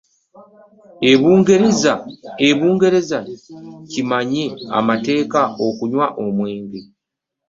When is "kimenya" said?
3.91-4.79